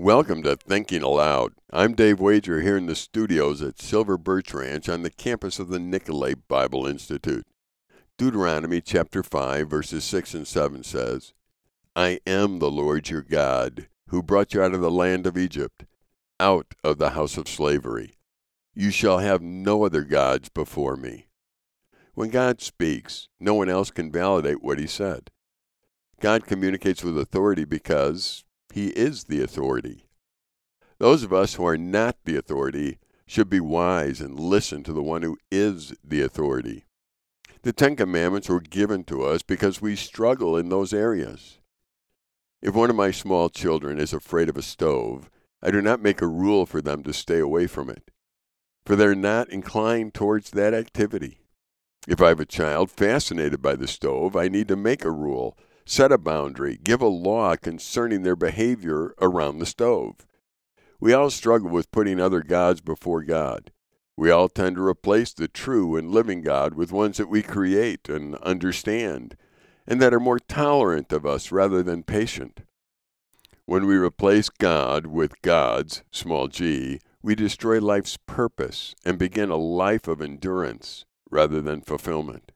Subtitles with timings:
[0.00, 1.52] Welcome to Thinking Aloud.
[1.70, 5.68] I'm Dave Wager here in the studios at Silver Birch Ranch on the campus of
[5.68, 7.46] the Nicolet Bible Institute.
[8.16, 11.34] Deuteronomy chapter 5, verses 6 and 7 says,
[11.94, 15.84] I am the Lord your God, who brought you out of the land of Egypt,
[16.40, 18.16] out of the house of slavery.
[18.74, 21.26] You shall have no other gods before me.
[22.14, 25.30] When God speaks, no one else can validate what he said.
[26.20, 30.06] God communicates with authority because he is the authority.
[30.98, 35.02] Those of us who are not the authority should be wise and listen to the
[35.02, 36.84] one who is the authority.
[37.62, 41.58] The Ten Commandments were given to us because we struggle in those areas.
[42.62, 45.30] If one of my small children is afraid of a stove,
[45.62, 48.10] I do not make a rule for them to stay away from it,
[48.84, 51.40] for they're not inclined towards that activity.
[52.08, 55.56] If I have a child fascinated by the stove, I need to make a rule
[55.90, 60.24] set a boundary, give a law concerning their behavior around the stove.
[61.00, 63.72] We all struggle with putting other gods before God.
[64.16, 68.08] We all tend to replace the true and living God with ones that we create
[68.08, 69.36] and understand,
[69.84, 72.60] and that are more tolerant of us rather than patient.
[73.64, 79.56] When we replace God with gods, small g, we destroy life's purpose and begin a
[79.56, 82.49] life of endurance rather than fulfillment.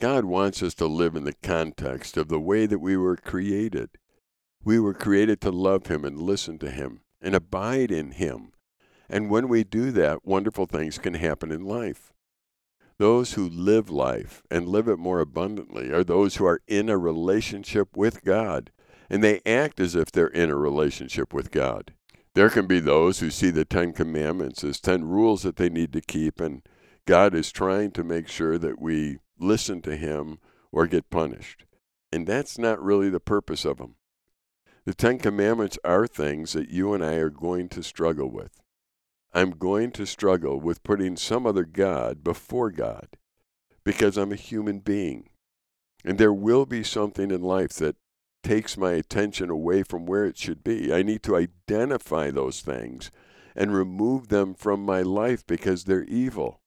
[0.00, 3.90] God wants us to live in the context of the way that we were created.
[4.62, 8.52] We were created to love Him and listen to Him and abide in Him.
[9.08, 12.12] And when we do that, wonderful things can happen in life.
[12.98, 16.98] Those who live life and live it more abundantly are those who are in a
[16.98, 18.70] relationship with God,
[19.10, 21.94] and they act as if they're in a relationship with God.
[22.34, 25.92] There can be those who see the Ten Commandments as ten rules that they need
[25.92, 26.62] to keep, and
[27.08, 31.64] God is trying to make sure that we listen to him or get punished.
[32.12, 33.94] And that's not really the purpose of them.
[34.84, 38.60] The Ten Commandments are things that you and I are going to struggle with.
[39.32, 43.08] I'm going to struggle with putting some other God before God
[43.84, 45.30] because I'm a human being.
[46.04, 47.96] And there will be something in life that
[48.42, 50.92] takes my attention away from where it should be.
[50.92, 53.10] I need to identify those things
[53.56, 56.60] and remove them from my life because they're evil.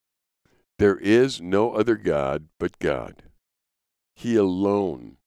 [0.82, 3.22] There is no other God but God.
[4.16, 5.18] He alone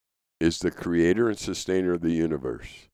[0.40, 2.88] is the creator and sustainer of the universe,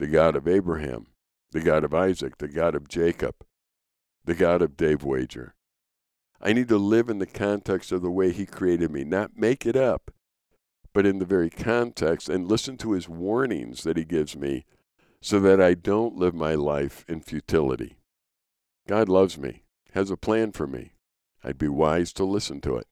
[0.00, 1.06] the God of Abraham,
[1.52, 3.36] the God of Isaac, the God of Jacob,
[4.24, 5.54] the God of Dave Wager.
[6.40, 9.64] I need to live in the context of the way He created me, not make
[9.64, 10.10] it up,
[10.92, 14.64] but in the very context and listen to His warnings that He gives me
[15.20, 17.94] so that I don't live my life in futility.
[18.88, 20.94] God loves me, has a plan for me.
[21.44, 22.86] I'd be wise to listen to it.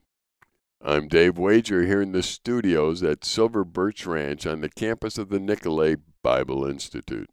[0.83, 5.29] I'm Dave Wager here in the studios at Silver Birch Ranch on the campus of
[5.29, 7.31] the Nicolet Bible Institute.